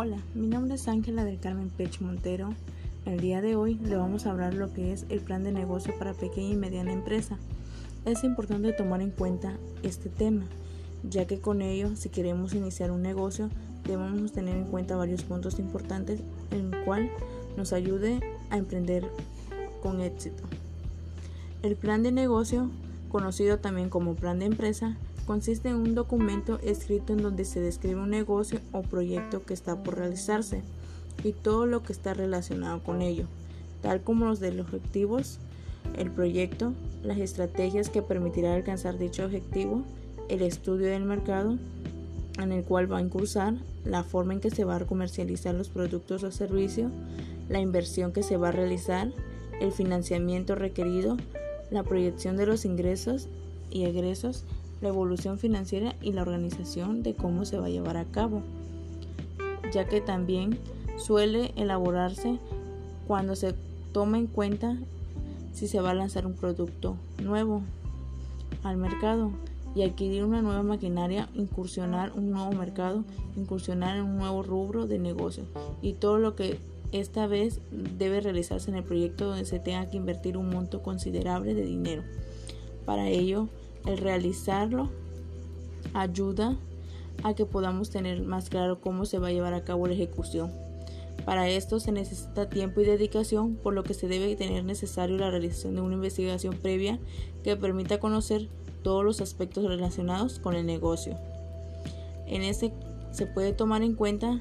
Hola, 0.00 0.18
mi 0.32 0.46
nombre 0.46 0.76
es 0.76 0.86
Ángela 0.86 1.24
del 1.24 1.40
Carmen 1.40 1.70
Pech 1.70 2.00
Montero. 2.02 2.54
El 3.04 3.18
día 3.18 3.42
de 3.42 3.56
hoy 3.56 3.74
le 3.82 3.96
vamos 3.96 4.26
a 4.26 4.30
hablar 4.30 4.54
lo 4.54 4.72
que 4.72 4.92
es 4.92 5.04
el 5.08 5.18
plan 5.18 5.42
de 5.42 5.50
negocio 5.50 5.92
para 5.98 6.14
pequeña 6.14 6.52
y 6.52 6.56
mediana 6.56 6.92
empresa. 6.92 7.36
Es 8.04 8.22
importante 8.22 8.72
tomar 8.72 9.02
en 9.02 9.10
cuenta 9.10 9.58
este 9.82 10.08
tema, 10.08 10.44
ya 11.02 11.26
que 11.26 11.40
con 11.40 11.62
ello, 11.62 11.96
si 11.96 12.10
queremos 12.10 12.54
iniciar 12.54 12.92
un 12.92 13.02
negocio, 13.02 13.50
debemos 13.88 14.30
tener 14.30 14.56
en 14.56 14.66
cuenta 14.66 14.94
varios 14.94 15.24
puntos 15.24 15.58
importantes 15.58 16.20
en 16.52 16.72
el 16.72 16.84
cual 16.84 17.10
nos 17.56 17.72
ayude 17.72 18.20
a 18.50 18.56
emprender 18.56 19.04
con 19.82 20.00
éxito. 20.00 20.44
El 21.64 21.74
plan 21.74 22.04
de 22.04 22.12
negocio, 22.12 22.70
conocido 23.10 23.58
también 23.58 23.88
como 23.88 24.14
plan 24.14 24.38
de 24.38 24.44
empresa, 24.46 24.96
consiste 25.28 25.68
en 25.68 25.74
un 25.74 25.94
documento 25.94 26.58
escrito 26.62 27.12
en 27.12 27.20
donde 27.20 27.44
se 27.44 27.60
describe 27.60 28.00
un 28.00 28.08
negocio 28.08 28.60
o 28.72 28.80
proyecto 28.80 29.44
que 29.44 29.52
está 29.52 29.76
por 29.76 29.98
realizarse 29.98 30.62
y 31.22 31.32
todo 31.32 31.66
lo 31.66 31.82
que 31.82 31.92
está 31.92 32.14
relacionado 32.14 32.82
con 32.82 33.02
ello, 33.02 33.26
tal 33.82 34.00
como 34.00 34.24
los 34.24 34.40
de 34.40 34.52
los 34.52 34.68
objetivos, 34.68 35.38
el 35.98 36.10
proyecto, 36.10 36.72
las 37.02 37.18
estrategias 37.18 37.90
que 37.90 38.00
permitirán 38.00 38.52
alcanzar 38.52 38.96
dicho 38.96 39.26
objetivo, 39.26 39.82
el 40.30 40.40
estudio 40.40 40.86
del 40.86 41.04
mercado 41.04 41.58
en 42.38 42.50
el 42.50 42.64
cual 42.64 42.90
va 42.90 42.96
a 42.96 43.02
incursar, 43.02 43.52
la 43.84 44.04
forma 44.04 44.32
en 44.32 44.40
que 44.40 44.50
se 44.50 44.64
va 44.64 44.76
a 44.76 44.86
comercializar 44.86 45.54
los 45.54 45.68
productos 45.68 46.22
o 46.22 46.30
servicios, 46.30 46.90
la 47.50 47.60
inversión 47.60 48.12
que 48.12 48.22
se 48.22 48.38
va 48.38 48.48
a 48.48 48.52
realizar, 48.52 49.12
el 49.60 49.72
financiamiento 49.72 50.54
requerido, 50.54 51.18
la 51.70 51.82
proyección 51.82 52.38
de 52.38 52.46
los 52.46 52.64
ingresos 52.64 53.28
y 53.70 53.84
egresos, 53.84 54.46
la 54.80 54.88
evolución 54.88 55.38
financiera 55.38 55.94
y 56.00 56.12
la 56.12 56.22
organización 56.22 57.02
de 57.02 57.14
cómo 57.14 57.44
se 57.44 57.58
va 57.58 57.66
a 57.66 57.70
llevar 57.70 57.96
a 57.96 58.04
cabo, 58.04 58.42
ya 59.72 59.86
que 59.86 60.00
también 60.00 60.58
suele 60.96 61.52
elaborarse 61.56 62.38
cuando 63.06 63.36
se 63.36 63.54
toma 63.92 64.18
en 64.18 64.26
cuenta 64.26 64.76
si 65.52 65.66
se 65.66 65.80
va 65.80 65.90
a 65.90 65.94
lanzar 65.94 66.26
un 66.26 66.34
producto 66.34 66.96
nuevo 67.22 67.62
al 68.62 68.76
mercado 68.76 69.30
y 69.74 69.82
adquirir 69.82 70.24
una 70.24 70.42
nueva 70.42 70.62
maquinaria, 70.62 71.28
incursionar 71.34 72.12
un 72.14 72.30
nuevo 72.30 72.52
mercado, 72.52 73.04
incursionar 73.36 73.96
en 73.96 74.04
un 74.04 74.18
nuevo 74.18 74.42
rubro 74.42 74.86
de 74.86 74.98
negocio 74.98 75.44
y 75.82 75.94
todo 75.94 76.18
lo 76.18 76.34
que 76.34 76.58
esta 76.92 77.26
vez 77.26 77.60
debe 77.70 78.20
realizarse 78.20 78.70
en 78.70 78.76
el 78.76 78.84
proyecto 78.84 79.26
donde 79.26 79.44
se 79.44 79.58
tenga 79.58 79.90
que 79.90 79.96
invertir 79.96 80.36
un 80.36 80.48
monto 80.48 80.82
considerable 80.82 81.54
de 81.54 81.64
dinero. 81.64 82.02
Para 82.86 83.08
ello, 83.08 83.48
el 83.86 83.98
realizarlo 83.98 84.90
ayuda 85.94 86.56
a 87.22 87.34
que 87.34 87.46
podamos 87.46 87.90
tener 87.90 88.22
más 88.22 88.48
claro 88.50 88.80
cómo 88.80 89.04
se 89.04 89.18
va 89.18 89.28
a 89.28 89.32
llevar 89.32 89.54
a 89.54 89.64
cabo 89.64 89.86
la 89.86 89.94
ejecución. 89.94 90.52
Para 91.24 91.48
esto 91.48 91.80
se 91.80 91.92
necesita 91.92 92.48
tiempo 92.48 92.80
y 92.80 92.84
dedicación, 92.84 93.56
por 93.56 93.74
lo 93.74 93.84
que 93.84 93.94
se 93.94 94.08
debe 94.08 94.34
tener 94.36 94.64
necesario 94.64 95.18
la 95.18 95.30
realización 95.30 95.74
de 95.74 95.80
una 95.80 95.96
investigación 95.96 96.54
previa 96.54 96.98
que 97.44 97.56
permita 97.56 98.00
conocer 98.00 98.48
todos 98.82 99.04
los 99.04 99.20
aspectos 99.20 99.64
relacionados 99.64 100.38
con 100.38 100.54
el 100.54 100.64
negocio. 100.64 101.18
En 102.26 102.42
este 102.42 102.72
se 103.10 103.26
puede 103.26 103.52
tomar 103.52 103.82
en 103.82 103.94
cuenta 103.94 104.40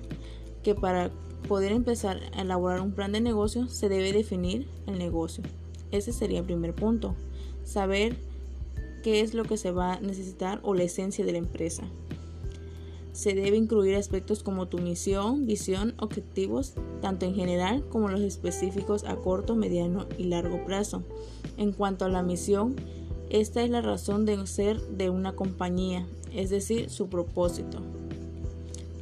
que 0.64 0.76
para 0.76 1.10
poder 1.48 1.72
empezar 1.72 2.20
a 2.34 2.42
elaborar 2.42 2.82
un 2.82 2.92
plan 2.92 3.12
de 3.12 3.22
negocio 3.22 3.68
se 3.68 3.90
debe 3.90 4.14
definir 4.14 4.68
el 4.86 4.98
negocio. 4.98 5.44
Ese 5.92 6.12
sería 6.12 6.40
el 6.40 6.46
primer 6.46 6.74
punto. 6.74 7.16
Saber 7.64 8.16
qué 9.08 9.22
es 9.22 9.34
lo 9.34 9.46
que 9.46 9.56
se 9.56 9.72
va 9.72 9.94
a 9.94 10.00
necesitar 10.02 10.60
o 10.64 10.74
la 10.74 10.84
esencia 10.84 11.24
de 11.24 11.32
la 11.32 11.38
empresa. 11.38 11.84
Se 13.14 13.34
debe 13.36 13.56
incluir 13.56 13.96
aspectos 13.96 14.44
como 14.44 14.68
tu 14.68 14.80
misión, 14.80 15.46
visión, 15.46 15.94
objetivos, 15.98 16.74
tanto 17.02 17.26
en 17.26 17.34
general 17.34 17.86
como 17.88 18.10
los 18.10 18.20
específicos 18.20 19.06
a 19.06 19.16
corto, 19.16 19.56
mediano 19.56 20.08
y 20.18 20.26
largo 20.26 20.66
plazo. 20.66 21.04
En 21.56 21.72
cuanto 21.72 22.04
a 22.04 22.10
la 22.10 22.22
misión, 22.22 22.76
esta 23.30 23.64
es 23.64 23.70
la 23.70 23.80
razón 23.80 24.26
de 24.26 24.46
ser 24.46 24.82
de 24.82 25.10
una 25.10 25.38
compañía, 25.38 26.06
es 26.34 26.50
decir, 26.50 26.90
su 26.90 27.08
propósito. 27.08 27.78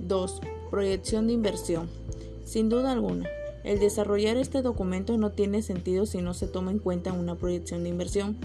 2. 0.07 0.40
Proyección 0.69 1.25
de 1.25 1.34
inversión. 1.34 1.90
Sin 2.44 2.69
duda 2.69 2.91
alguna, 2.91 3.28
el 3.63 3.80
desarrollar 3.80 4.38
este 4.38 4.62
documento 4.62 5.18
no 5.18 5.31
tiene 5.31 5.63
sentido 5.63 6.06
si 6.06 6.22
no 6.22 6.35
se 6.35 6.46
toma 6.46 6.69
en 6.69 6.78
cuenta 6.78 7.12
una 7.12 7.34
proyección 7.34 7.81
de 7.81 7.90
inversión 7.90 8.38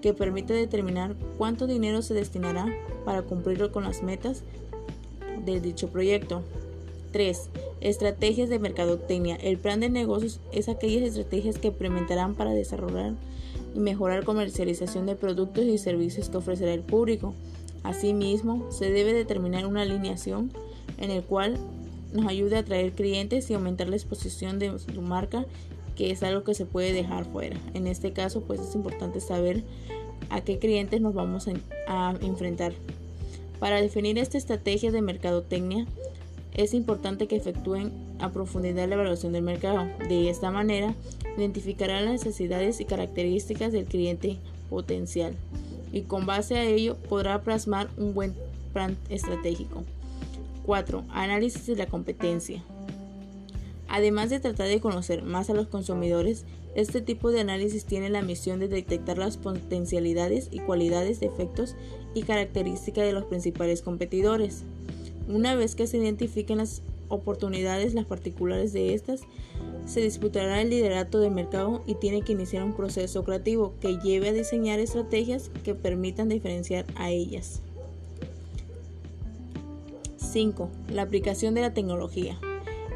que 0.00 0.14
permite 0.14 0.52
determinar 0.52 1.16
cuánto 1.36 1.66
dinero 1.66 2.02
se 2.02 2.14
destinará 2.14 2.66
para 3.04 3.22
cumplir 3.22 3.70
con 3.70 3.84
las 3.84 4.02
metas 4.02 4.42
de 5.44 5.60
dicho 5.60 5.88
proyecto. 5.88 6.42
3. 7.12 7.48
Estrategias 7.80 8.48
de 8.48 8.58
mercadotecnia. 8.58 9.36
El 9.36 9.58
plan 9.58 9.80
de 9.80 9.88
negocios 9.88 10.40
es 10.52 10.68
aquellas 10.68 11.02
estrategias 11.02 11.58
que 11.58 11.68
implementarán 11.68 12.34
para 12.34 12.50
desarrollar 12.52 13.14
y 13.74 13.80
mejorar 13.80 14.24
comercialización 14.24 15.06
de 15.06 15.16
productos 15.16 15.64
y 15.64 15.78
servicios 15.78 16.28
que 16.28 16.36
ofrecerá 16.36 16.74
el 16.74 16.82
público. 16.82 17.34
Asimismo, 17.82 18.70
se 18.70 18.90
debe 18.90 19.14
determinar 19.14 19.66
una 19.66 19.82
alineación 19.82 20.52
en 20.98 21.10
el 21.10 21.22
cual 21.22 21.56
nos 22.12 22.26
ayude 22.26 22.56
a 22.56 22.60
atraer 22.60 22.92
clientes 22.92 23.50
y 23.50 23.54
aumentar 23.54 23.88
la 23.88 23.96
exposición 23.96 24.58
de 24.58 24.78
su 24.78 25.02
marca 25.02 25.46
que 25.98 26.12
es 26.12 26.22
algo 26.22 26.44
que 26.44 26.54
se 26.54 26.64
puede 26.64 26.92
dejar 26.92 27.24
fuera. 27.24 27.56
En 27.74 27.88
este 27.88 28.12
caso, 28.12 28.42
pues 28.42 28.60
es 28.60 28.76
importante 28.76 29.20
saber 29.20 29.64
a 30.30 30.40
qué 30.42 30.60
clientes 30.60 31.00
nos 31.00 31.12
vamos 31.12 31.48
a, 31.88 32.14
enfrentar. 32.20 32.72
Para 33.58 33.82
definir 33.82 34.16
esta 34.16 34.38
estrategia 34.38 34.92
de 34.92 35.02
mercadotecnia, 35.02 35.86
es 36.54 36.72
importante 36.72 37.26
que 37.26 37.34
efectúen 37.34 37.90
a 38.20 38.30
profundidad 38.30 38.88
la 38.88 38.94
evaluación 38.94 39.32
del 39.32 39.42
mercado. 39.42 39.88
De 40.08 40.30
esta 40.30 40.52
manera, 40.52 40.94
identificarán 41.36 42.04
las 42.04 42.24
necesidades 42.24 42.80
y 42.80 42.84
características 42.84 43.72
del 43.72 43.86
cliente 43.86 44.38
potencial 44.70 45.34
y 45.92 46.02
con 46.02 46.26
base 46.26 46.58
a 46.58 46.64
ello 46.64 46.96
podrá 47.08 47.42
plasmar 47.42 47.88
un 47.96 48.14
buen 48.14 48.36
plan 48.72 48.96
estratégico. 49.08 49.82
4. 50.64 51.02
Análisis 51.10 51.66
de 51.66 51.74
la 51.74 51.86
competencia. 51.86 52.62
Además 53.88 54.28
de 54.28 54.38
tratar 54.38 54.68
de 54.68 54.80
conocer 54.80 55.22
más 55.22 55.48
a 55.48 55.54
los 55.54 55.68
consumidores, 55.68 56.44
este 56.74 57.00
tipo 57.00 57.30
de 57.30 57.40
análisis 57.40 57.84
tiene 57.86 58.10
la 58.10 58.22
misión 58.22 58.60
de 58.60 58.68
detectar 58.68 59.16
las 59.18 59.38
potencialidades 59.38 60.48
y 60.52 60.60
cualidades, 60.60 61.20
defectos 61.20 61.74
y 62.14 62.22
características 62.22 63.04
de 63.04 63.12
los 63.12 63.24
principales 63.24 63.82
competidores. 63.82 64.64
Una 65.26 65.54
vez 65.54 65.74
que 65.74 65.86
se 65.86 65.96
identifiquen 65.96 66.58
las 66.58 66.82
oportunidades, 67.08 67.94
las 67.94 68.04
particulares 68.04 68.72
de 68.72 68.94
estas, 68.94 69.22
se 69.86 70.02
disputará 70.02 70.60
el 70.60 70.68
liderato 70.68 71.18
del 71.18 71.30
mercado 71.30 71.82
y 71.86 71.94
tiene 71.94 72.20
que 72.20 72.32
iniciar 72.32 72.62
un 72.62 72.74
proceso 72.74 73.24
creativo 73.24 73.74
que 73.80 73.98
lleve 73.98 74.28
a 74.28 74.32
diseñar 74.34 74.78
estrategias 74.78 75.50
que 75.64 75.74
permitan 75.74 76.28
diferenciar 76.28 76.84
a 76.94 77.10
ellas. 77.10 77.62
5. 80.18 80.68
La 80.92 81.02
aplicación 81.02 81.54
de 81.54 81.62
la 81.62 81.72
tecnología. 81.72 82.38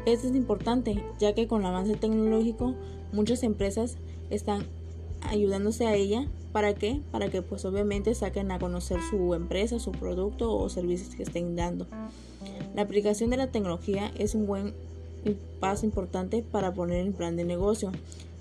Esto 0.05 0.27
es 0.27 0.35
importante, 0.35 1.01
ya 1.17 1.33
que 1.33 1.47
con 1.47 1.61
el 1.61 1.67
avance 1.67 1.95
tecnológico 1.95 2.75
muchas 3.13 3.41
empresas 3.41 3.95
están 4.29 4.65
ayudándose 5.21 5.87
a 5.87 5.95
ella. 5.95 6.27
¿Para 6.51 6.75
qué? 6.75 7.01
Para 7.11 7.29
que 7.29 7.41
pues 7.41 7.63
obviamente 7.63 8.13
saquen 8.13 8.51
a 8.51 8.59
conocer 8.59 8.99
su 9.09 9.33
empresa, 9.33 9.79
su 9.79 9.91
producto 9.91 10.53
o 10.55 10.67
servicios 10.69 11.15
que 11.15 11.23
estén 11.23 11.55
dando. 11.55 11.87
La 12.75 12.81
aplicación 12.81 13.29
de 13.29 13.37
la 13.37 13.47
tecnología 13.47 14.11
es 14.17 14.35
un 14.35 14.45
buen 14.45 14.73
paso 15.61 15.85
importante 15.85 16.43
para 16.43 16.73
poner 16.73 17.05
el 17.05 17.13
plan 17.13 17.37
de 17.37 17.45
negocio, 17.45 17.91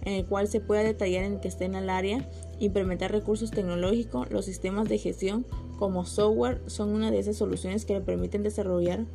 en 0.05 0.15
el 0.15 0.27
cual 0.27 0.49
se 0.49 0.59
pueda 0.61 0.83
detallar 0.83 1.23
en 1.23 1.41
que 1.41 1.47
esté 1.47 1.67
en 1.67 1.77
el 1.77 1.89
área, 1.91 2.29
implementar 2.59 3.13
recursos 3.13 3.53
tecnológicos, 3.53 4.31
los 4.33 4.47
sistemas 4.47 4.89
de 4.89 4.99
gestión 4.99 5.47
como 5.79 6.05
software 6.05 6.61
son 6.67 6.89
una 6.91 7.13
de 7.13 7.21
esas 7.21 7.37
soluciones 7.37 7.85
que 7.85 7.95
le 7.95 8.01
permiten 8.01 8.43
desarrollar 8.43 9.07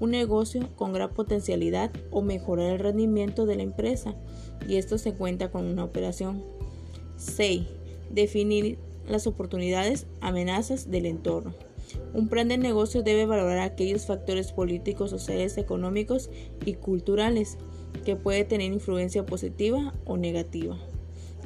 un 0.00 0.10
negocio 0.10 0.68
con 0.76 0.92
gran 0.92 1.10
potencialidad 1.10 1.90
o 2.10 2.22
mejorar 2.22 2.72
el 2.72 2.78
rendimiento 2.78 3.46
de 3.46 3.56
la 3.56 3.62
empresa 3.62 4.14
y 4.68 4.76
esto 4.76 4.98
se 4.98 5.14
cuenta 5.14 5.50
con 5.50 5.64
una 5.64 5.84
operación. 5.84 6.42
6. 7.16 7.62
Definir 8.10 8.78
las 9.08 9.26
oportunidades, 9.26 10.06
amenazas 10.20 10.90
del 10.90 11.06
entorno. 11.06 11.54
Un 12.12 12.28
plan 12.28 12.48
de 12.48 12.58
negocio 12.58 13.02
debe 13.02 13.26
valorar 13.26 13.58
aquellos 13.58 14.06
factores 14.06 14.52
políticos, 14.52 15.10
sociales, 15.10 15.58
económicos 15.58 16.30
y 16.64 16.74
culturales 16.74 17.58
que 18.04 18.16
pueden 18.16 18.48
tener 18.48 18.72
influencia 18.72 19.26
positiva 19.26 19.94
o 20.04 20.16
negativa. 20.16 20.76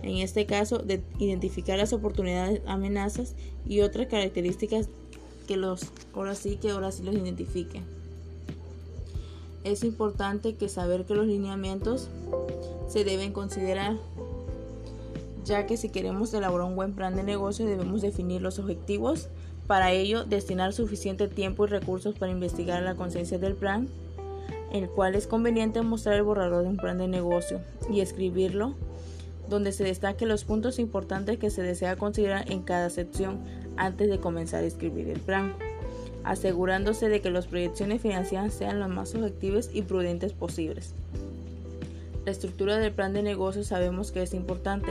En 0.03 0.19
este 0.19 0.47
caso, 0.47 0.79
de 0.79 1.03
identificar 1.19 1.77
las 1.77 1.93
oportunidades, 1.93 2.63
amenazas 2.67 3.35
y 3.67 3.81
otras 3.81 4.07
características 4.07 4.89
que 5.49 5.57
los 5.57 5.87
ahora 6.13 6.35
sí 6.35 6.57
que 6.57 6.71
ahora 6.71 6.93
sí 6.93 7.03
los 7.03 7.15
identifiquen 7.15 7.98
es 9.65 9.85
importante 9.85 10.55
que 10.55 10.69
saber 10.69 11.05
que 11.05 11.15
los 11.15 11.27
lineamientos 11.27 12.09
se 12.89 13.05
deben 13.05 13.33
considerar, 13.33 13.97
ya 15.45 15.67
que 15.67 15.77
si 15.77 15.89
queremos 15.89 16.33
elaborar 16.35 16.67
un 16.67 16.77
buen 16.77 16.95
plan 16.95 17.17
de 17.17 17.23
negocio 17.23 17.67
debemos 17.67 18.03
definir 18.03 18.41
los 18.43 18.59
objetivos, 18.59 19.29
para 19.67 19.93
ello 19.93 20.25
destinar 20.25 20.73
suficiente 20.73 21.29
tiempo 21.29 21.67
y 21.67 21.69
recursos 21.69 22.15
para 22.15 22.33
investigar 22.33 22.83
la 22.83 22.95
conciencia 22.95 23.39
del 23.39 23.55
plan, 23.55 23.89
el 24.73 24.89
cual 24.89 25.15
es 25.15 25.27
conveniente 25.27 25.83
mostrar 25.83 26.17
el 26.17 26.23
borrador 26.23 26.63
de 26.63 26.71
un 26.71 26.77
plan 26.77 26.99
de 26.99 27.09
negocio 27.09 27.61
y 27.91 28.01
escribirlo 28.01 28.75
donde 29.49 29.73
se 29.73 29.85
destaque 29.85 30.27
los 30.27 30.45
puntos 30.45 30.79
importantes 30.79 31.39
que 31.39 31.51
se 31.51 31.63
desea 31.63 31.97
considerar 31.97 32.51
en 32.51 32.63
cada 32.63 32.91
sección 32.91 33.39
antes 33.77 34.11
de 34.11 34.19
comenzar 34.19 34.65
a 34.65 34.67
escribir 34.67 35.09
el 35.09 35.21
plan, 35.21 35.55
asegurándose 36.29 37.09
de 37.09 37.23
que 37.23 37.31
las 37.31 37.47
proyecciones 37.47 38.03
financieras 38.03 38.53
sean 38.53 38.81
las 38.81 38.91
más 38.91 39.15
objetivas 39.15 39.71
y 39.73 39.81
prudentes 39.81 40.35
posibles. 40.35 40.93
La 42.27 42.33
estructura 42.33 42.77
del 42.77 42.93
plan 42.93 43.15
de 43.15 43.23
negocio 43.23 43.65
sabemos 43.65 44.13
que 44.13 44.23
es 44.23 44.35
importante, 44.35 44.91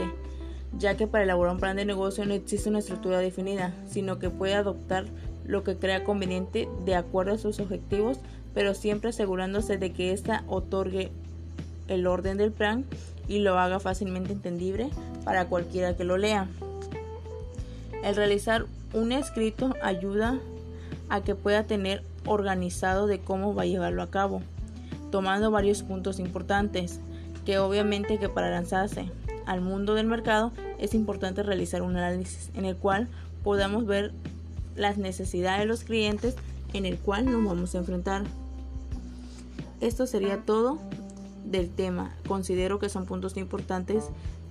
ya 0.76 0.96
que 0.96 1.06
para 1.06 1.22
elaborar 1.22 1.54
un 1.54 1.60
plan 1.60 1.76
de 1.76 1.84
negocio 1.84 2.26
no 2.26 2.34
existe 2.34 2.68
una 2.68 2.80
estructura 2.80 3.20
definida, 3.20 3.72
sino 3.88 4.18
que 4.18 4.30
puede 4.30 4.54
adoptar 4.54 5.04
lo 5.46 5.62
que 5.62 5.76
crea 5.76 6.02
conveniente 6.02 6.68
de 6.84 6.96
acuerdo 6.96 7.34
a 7.34 7.38
sus 7.38 7.60
objetivos, 7.60 8.18
pero 8.52 8.74
siempre 8.74 9.10
asegurándose 9.10 9.78
de 9.78 9.92
que 9.92 10.12
ésta 10.12 10.42
otorgue 10.48 11.12
el 11.86 12.08
orden 12.08 12.36
del 12.36 12.50
plan 12.50 12.84
y 13.28 13.38
lo 13.38 13.60
haga 13.60 13.78
fácilmente 13.78 14.32
entendible 14.32 14.90
para 15.24 15.46
cualquiera 15.46 15.96
que 15.96 16.02
lo 16.02 16.16
lea. 16.16 16.48
El 18.02 18.16
realizar 18.16 18.66
un 18.92 19.12
escrito 19.12 19.76
ayuda 19.82 20.40
a 21.08 21.22
que 21.22 21.34
pueda 21.34 21.64
tener 21.64 22.02
organizado 22.26 23.06
de 23.06 23.18
cómo 23.20 23.54
va 23.54 23.62
a 23.62 23.66
llevarlo 23.66 24.02
a 24.02 24.10
cabo, 24.10 24.42
tomando 25.10 25.50
varios 25.50 25.82
puntos 25.82 26.18
importantes, 26.18 27.00
que 27.44 27.58
obviamente 27.58 28.18
que 28.18 28.28
para 28.28 28.50
lanzarse 28.50 29.10
al 29.46 29.60
mundo 29.60 29.94
del 29.94 30.06
mercado 30.06 30.52
es 30.78 30.94
importante 30.94 31.42
realizar 31.42 31.82
un 31.82 31.96
análisis 31.96 32.50
en 32.54 32.66
el 32.66 32.76
cual 32.76 33.08
podamos 33.42 33.86
ver 33.86 34.12
las 34.76 34.98
necesidades 34.98 35.60
de 35.60 35.66
los 35.66 35.84
clientes 35.84 36.36
en 36.74 36.84
el 36.84 36.98
cual 36.98 37.24
nos 37.24 37.44
vamos 37.44 37.74
a 37.74 37.78
enfrentar. 37.78 38.24
Esto 39.80 40.06
sería 40.06 40.42
todo 40.44 40.78
del 41.44 41.70
tema. 41.70 42.14
Considero 42.26 42.78
que 42.78 42.88
son 42.88 43.06
puntos 43.06 43.36
importantes 43.36 44.04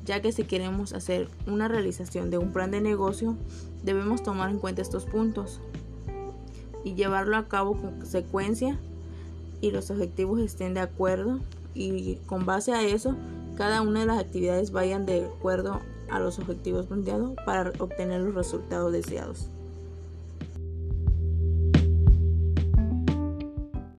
ya 0.07 0.21
que 0.21 0.31
si 0.31 0.45
queremos 0.45 0.93
hacer 0.93 1.27
una 1.45 1.67
realización 1.67 2.31
de 2.31 2.37
un 2.37 2.53
plan 2.53 2.71
de 2.71 2.79
negocio 2.79 3.35
debemos 3.83 4.23
tomar 4.23 4.49
en 4.49 4.57
cuenta 4.57 4.81
estos 4.81 5.03
puntos 5.05 5.59
y 6.87 6.95
llevarlo 6.95 7.35
a 7.35 7.47
cabo 7.47 7.75
con 7.75 8.05
secuencia 8.05 8.79
y 9.59 9.71
los 9.71 9.91
objetivos 9.91 10.39
estén 10.39 10.73
de 10.73 10.79
acuerdo 10.79 11.39
y 11.73 12.15
con 12.25 12.45
base 12.45 12.73
a 12.73 12.81
eso 12.81 13.15
cada 13.57 13.81
una 13.81 14.01
de 14.01 14.05
las 14.05 14.19
actividades 14.19 14.71
vayan 14.71 15.05
de 15.05 15.25
acuerdo 15.25 15.81
a 16.09 16.19
los 16.19 16.39
objetivos 16.39 16.85
planteados 16.85 17.33
para 17.45 17.73
obtener 17.79 18.21
los 18.21 18.35
resultados 18.35 18.93
deseados. 18.93 19.49